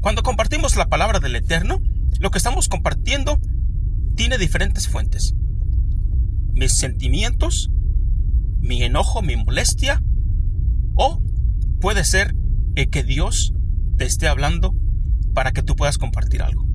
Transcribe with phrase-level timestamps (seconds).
[0.00, 1.80] Cuando compartimos la palabra del Eterno,
[2.20, 3.40] lo que estamos compartiendo
[4.14, 5.34] tiene diferentes fuentes.
[6.52, 7.70] Mis sentimientos,
[8.60, 10.02] mi enojo, mi molestia,
[10.94, 11.20] o
[11.80, 12.34] puede ser
[12.86, 13.52] que Dios
[13.96, 14.74] te esté hablando
[15.34, 16.66] para que tú puedas compartir algo.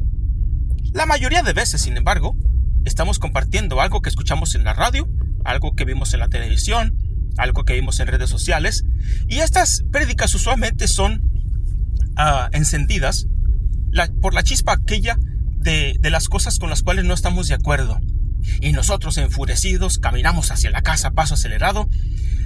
[0.91, 2.35] La mayoría de veces, sin embargo,
[2.83, 5.09] estamos compartiendo algo que escuchamos en la radio,
[5.45, 6.97] algo que vimos en la televisión,
[7.37, 8.83] algo que vimos en redes sociales,
[9.27, 11.32] y estas prédicas usualmente son
[12.15, 13.27] ah, encendidas
[14.21, 15.17] por la chispa aquella
[15.57, 17.99] de, de las cosas con las cuales no estamos de acuerdo.
[18.59, 21.87] Y nosotros enfurecidos caminamos hacia la casa a paso acelerado,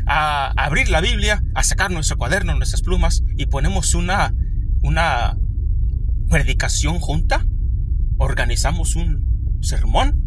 [0.06, 4.34] a abrir la Biblia, a sacar nuestro cuaderno, nuestras plumas y ponemos una,
[4.82, 5.38] una
[6.30, 7.46] predicación junta,
[8.18, 10.22] organizamos un sermón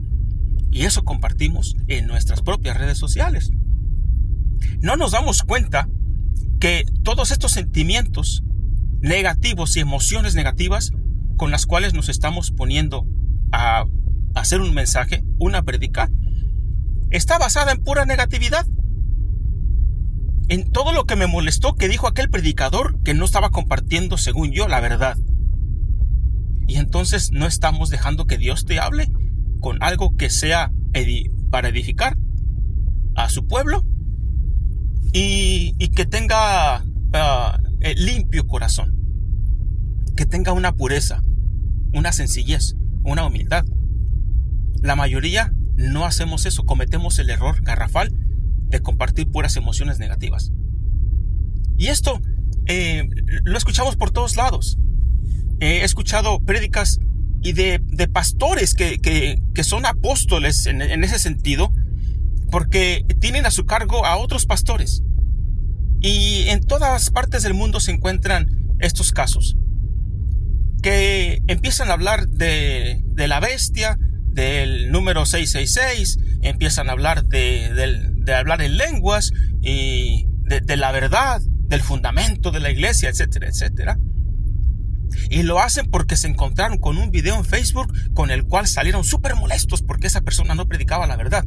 [0.70, 3.50] y eso compartimos en nuestras propias redes sociales.
[4.80, 5.88] No nos damos cuenta
[6.58, 8.42] que todos estos sentimientos
[9.00, 10.92] negativos y emociones negativas
[11.36, 13.06] con las cuales nos estamos poniendo
[13.52, 13.84] a
[14.34, 16.10] hacer un mensaje, una predica,
[17.10, 18.66] está basada en pura negatividad.
[20.48, 24.50] En todo lo que me molestó que dijo aquel predicador que no estaba compartiendo, según
[24.50, 25.16] yo, la verdad.
[26.66, 29.08] Y entonces no estamos dejando que Dios te hable
[29.60, 30.72] con algo que sea
[31.50, 32.16] para edificar
[33.14, 33.84] a su pueblo
[35.12, 37.49] y, que tenga ah,
[37.94, 38.96] limpio corazón,
[40.16, 41.22] que tenga una pureza,
[41.92, 42.74] una sencillez,
[43.04, 43.64] una humildad.
[44.82, 48.12] La mayoría no hacemos eso, cometemos el error garrafal
[48.68, 50.52] de compartir puras emociones negativas.
[51.76, 52.20] Y esto
[52.66, 53.08] eh,
[53.44, 54.78] lo escuchamos por todos lados.
[55.60, 56.98] he escuchado prédicas
[57.42, 57.80] y de,
[58.12, 61.72] pastores que, son apóstoles en ese sentido,
[62.50, 65.02] porque tienen a su cargo a otros pastores.
[66.00, 68.46] Y en todas partes del mundo se encuentran
[68.78, 69.56] estos casos
[70.82, 73.98] que empiezan a hablar de, de la bestia,
[74.32, 80.92] del número 666, empiezan a hablar de, de hablar en lenguas y de, de, la
[80.92, 83.98] verdad, del fundamento de la iglesia, etcétera, etcétera.
[85.28, 89.04] Y lo hacen porque se encontraron con un video en Facebook con el cual salieron
[89.04, 91.44] súper molestos porque esa persona no predicaba la verdad.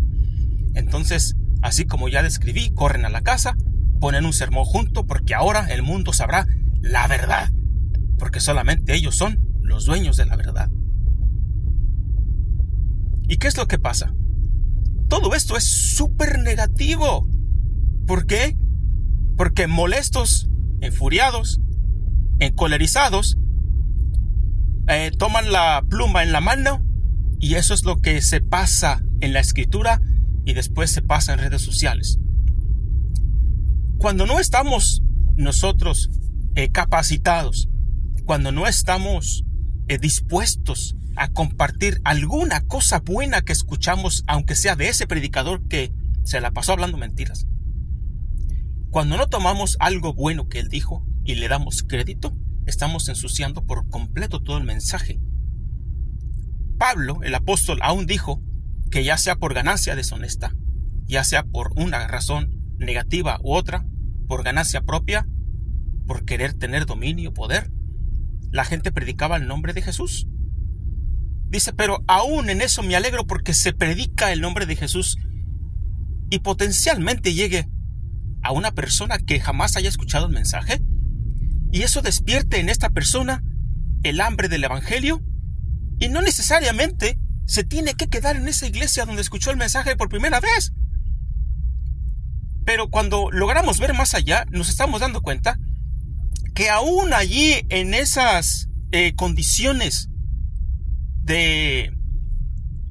[0.75, 3.55] Entonces, así como ya describí, corren a la casa,
[4.03, 6.45] ponen un sermón junto porque ahora el mundo sabrá
[6.81, 7.49] la verdad
[8.17, 10.69] porque solamente ellos son los dueños de la verdad.
[13.29, 14.13] ¿Y qué es lo que pasa?
[15.07, 17.29] Todo esto es súper negativo.
[18.05, 18.57] ¿Por qué?
[19.37, 20.49] Porque molestos,
[20.81, 21.61] enfuriados,
[22.39, 23.37] encolerizados,
[24.89, 26.85] eh, toman la pluma en la mano
[27.39, 30.01] y eso es lo que se pasa en la escritura
[30.43, 32.19] y después se pasa en redes sociales.
[34.03, 35.01] Cuando no estamos
[35.37, 36.09] nosotros
[36.55, 37.69] eh, capacitados
[38.25, 39.45] cuando no estamos
[39.87, 45.93] eh, dispuestos a compartir alguna cosa buena que escuchamos, aunque sea de ese predicador que
[46.25, 47.47] se la pasó hablando mentiras.
[48.89, 52.35] Cuando no tomamos algo bueno que él dijo y le damos crédito,
[52.65, 55.21] estamos ensuciando por completo todo el mensaje.
[56.77, 58.43] Pablo, el apóstol, aún dijo
[58.91, 60.53] que ya sea por ganancia deshonesta,
[61.05, 62.49] ya sea por una razón
[62.79, 63.85] negativa u otra,
[64.33, 65.27] por ganancia propia,
[66.07, 67.69] por querer tener dominio, poder,
[68.49, 70.27] la gente predicaba el nombre de Jesús.
[71.49, 75.19] Dice, pero aún en eso me alegro porque se predica el nombre de Jesús
[76.31, 77.69] y potencialmente llegue
[78.41, 80.81] a una persona que jamás haya escuchado el mensaje
[81.71, 83.43] y eso despierte en esta persona
[84.01, 85.21] el hambre del Evangelio
[85.99, 90.09] y no necesariamente se tiene que quedar en esa iglesia donde escuchó el mensaje por
[90.09, 90.73] primera vez.
[92.65, 95.57] Pero cuando logramos ver más allá, nos estamos dando cuenta
[96.55, 100.09] que aún allí en esas eh, condiciones
[101.23, 101.91] de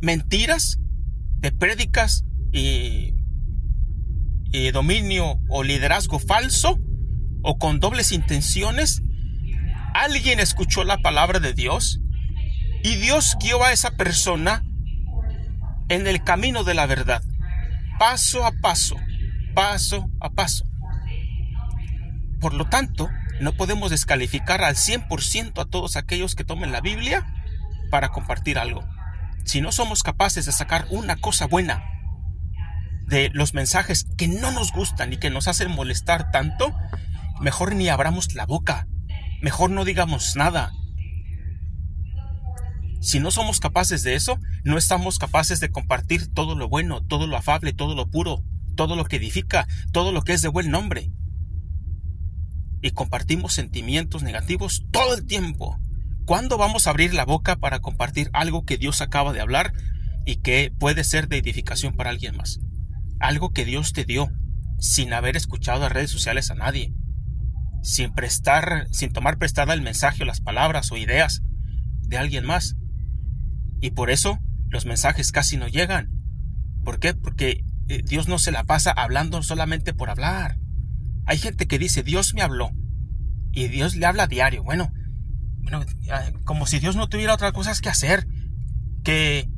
[0.00, 0.78] mentiras,
[1.38, 3.15] de prédicas y,
[4.50, 6.78] y dominio o liderazgo falso
[7.43, 9.03] o con dobles intenciones,
[9.95, 12.01] alguien escuchó la palabra de Dios
[12.83, 14.65] y Dios guió a esa persona
[15.89, 17.22] en el camino de la verdad,
[17.98, 18.97] paso a paso,
[19.54, 20.65] paso a paso.
[22.41, 23.09] Por lo tanto,
[23.41, 27.27] no podemos descalificar al 100% a todos aquellos que tomen la Biblia
[27.91, 28.84] para compartir algo.
[29.45, 31.84] Si no somos capaces de sacar una cosa buena
[33.07, 36.75] de los mensajes que no nos gustan y que nos hacen molestar tanto,
[37.41, 38.87] mejor ni abramos la boca,
[39.41, 40.72] mejor no digamos nada.
[43.01, 47.27] Si no somos capaces de eso, no estamos capaces de compartir todo lo bueno, todo
[47.27, 48.45] lo afable, todo lo puro,
[48.82, 51.12] todo lo que edifica, todo lo que es de buen nombre
[52.82, 55.78] y compartimos sentimientos negativos todo el tiempo.
[56.26, 59.72] ¿Cuándo vamos a abrir la boca para compartir algo que Dios acaba de hablar
[60.26, 62.58] y que puede ser de edificación para alguien más?
[63.20, 64.32] Algo que Dios te dio
[64.80, 66.92] sin haber escuchado las redes sociales a nadie,
[67.84, 71.42] sin prestar, sin tomar prestada el mensaje o las palabras o ideas
[72.00, 72.74] de alguien más.
[73.80, 74.40] Y por eso
[74.70, 76.10] los mensajes casi no llegan.
[76.82, 77.14] ¿Por qué?
[77.14, 80.58] Porque eh, Dios no se la pasa hablando solamente por hablar.
[81.26, 82.70] Hay gente que dice, Dios me habló.
[83.52, 84.62] Y Dios le habla diario.
[84.62, 84.92] Bueno,
[85.58, 85.84] bueno,
[86.44, 88.26] como si Dios no tuviera otras cosas que hacer
[89.04, 89.48] que,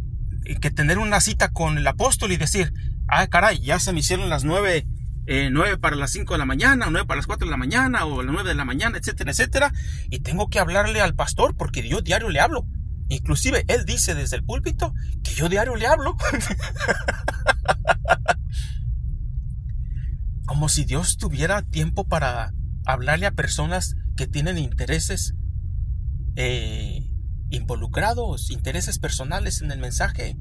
[0.60, 2.72] que tener una cita con el apóstol y decir,
[3.08, 4.86] ah, caray, ya se me hicieron las nueve,
[5.26, 7.56] eh, nueve para las cinco de la mañana, o nueve para las cuatro de la
[7.56, 9.72] mañana, o las nueve de la mañana, etcétera, etcétera,
[10.10, 12.66] y tengo que hablarle al pastor porque yo diario le hablo.
[13.08, 16.16] Inclusive él dice desde el púlpito que yo diario le hablo.
[20.46, 22.52] Como si Dios tuviera tiempo para
[22.84, 25.34] hablarle a personas que tienen intereses
[26.36, 27.10] eh,
[27.50, 30.36] involucrados, intereses personales en el mensaje.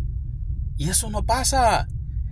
[0.77, 1.87] Y eso no pasa.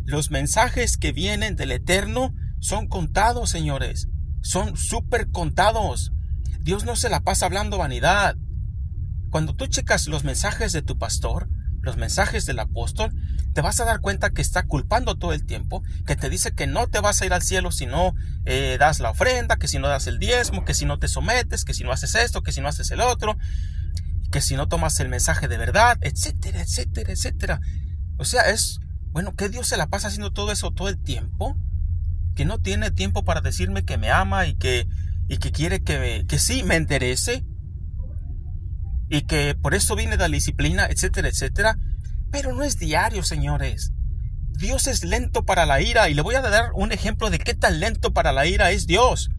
[0.05, 4.07] Los mensajes que vienen del Eterno son contados, señores.
[4.41, 6.11] Son súper contados.
[6.61, 8.35] Dios no se la pasa hablando vanidad.
[9.31, 11.47] Cuando tú checas los mensajes de tu pastor,
[11.81, 13.11] los mensajes del apóstol,
[13.53, 16.67] te vas a dar cuenta que está culpando todo el tiempo, que te dice que
[16.67, 18.13] no te vas a ir al cielo si no
[18.45, 21.63] eh, das la ofrenda, que si no das el diezmo, que si no te sometes,
[21.63, 23.37] que si no haces esto, que si no haces el otro,
[24.31, 27.61] que si no tomas el mensaje de verdad, etcétera, etcétera, etcétera.
[28.17, 28.79] O sea, es,
[29.11, 31.55] bueno, que Dios se la pasa haciendo todo eso todo el tiempo,
[32.35, 34.87] que no tiene tiempo para decirme que me ama y que,
[35.27, 37.45] y que quiere que, que sí me enderece,
[39.11, 41.77] y que por eso viene la disciplina, etcétera, etcétera.
[42.31, 43.91] Pero no es diario, señores.
[44.47, 47.53] Dios es lento para la ira y le voy a dar un ejemplo de qué
[47.53, 49.29] tan lento para la ira es Dios.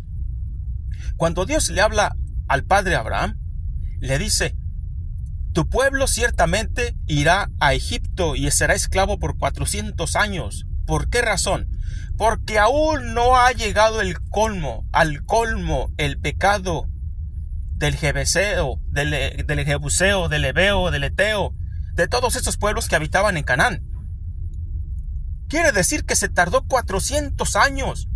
[1.16, 2.14] Cuando Dios le habla
[2.48, 3.38] al padre Abraham,
[3.98, 4.54] le dice,
[5.54, 10.66] tu pueblo ciertamente irá a Egipto y será esclavo por cuatrocientos años.
[10.84, 11.69] ¿Por qué razón?
[12.19, 16.88] Porque aún no ha llegado el colmo, al colmo, el pecado
[17.82, 19.11] del Jebeseo, del,
[19.44, 21.52] del Jebuseo, del Ebeo, del Eteo,
[21.94, 23.82] de todos estos pueblos que habitaban en Canaán.
[25.49, 28.06] Quiere decir que se tardó 400 años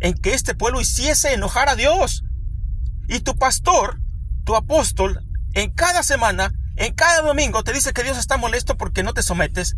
[0.00, 2.24] en que este pueblo hiciese enojar a Dios.
[3.06, 4.00] Y tu pastor,
[4.44, 9.04] tu apóstol, en cada semana, en cada domingo te dice que Dios está molesto porque
[9.04, 9.76] no te sometes.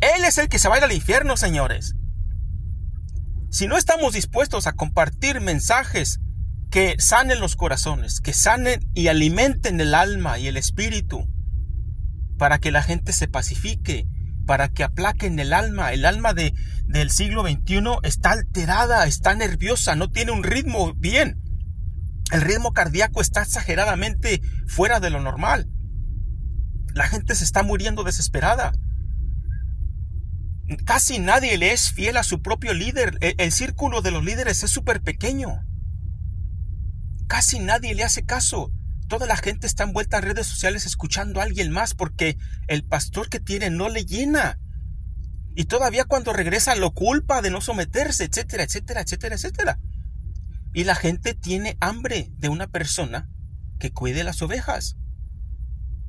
[0.00, 1.96] Él es el que se va a ir al infierno, señores.
[3.50, 6.20] Si no estamos dispuestos a compartir mensajes
[6.70, 11.28] que sanen los corazones, que sanen y alimenten el alma y el espíritu,
[12.38, 14.06] para que la gente se pacifique,
[14.46, 15.92] para que aplaquen el alma.
[15.92, 16.54] El alma de,
[16.86, 21.40] del siglo XXI está alterada, está nerviosa, no tiene un ritmo bien.
[22.32, 25.68] El ritmo cardíaco está exageradamente fuera de lo normal.
[26.94, 28.72] La gente se está muriendo desesperada.
[30.84, 33.18] Casi nadie le es fiel a su propio líder.
[33.20, 35.64] El, el círculo de los líderes es súper pequeño.
[37.30, 38.72] Casi nadie le hace caso.
[39.06, 42.36] Toda la gente está envuelta en redes sociales escuchando a alguien más porque
[42.66, 44.58] el pastor que tiene no le llena.
[45.54, 49.78] Y todavía cuando regresa lo culpa de no someterse, etcétera, etcétera, etcétera, etcétera.
[50.74, 53.30] Y la gente tiene hambre de una persona
[53.78, 54.96] que cuide las ovejas,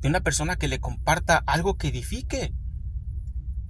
[0.00, 2.52] de una persona que le comparta algo que edifique.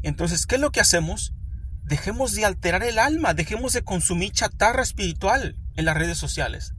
[0.01, 1.35] Entonces, ¿qué es lo que hacemos?
[1.83, 6.73] Dejemos de alterar el alma, dejemos de consumir chatarra espiritual en las redes sociales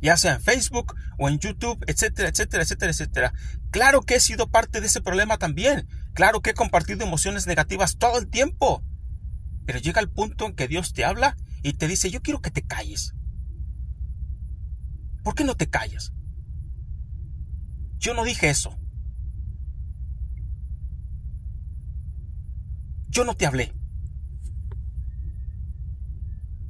[0.00, 3.32] ya sea en Facebook o en YouTube, etcétera, etcétera, etcétera, etcétera.
[3.70, 5.88] Claro que he sido parte de ese problema también.
[6.14, 8.82] Claro que he compartido emociones negativas todo el tiempo.
[9.66, 12.50] Pero llega el punto en que Dios te habla y te dice, yo quiero que
[12.50, 13.14] te calles.
[15.22, 16.12] ¿Por qué no te callas?
[17.98, 18.78] Yo no dije eso.
[23.08, 23.77] Yo no te hablé.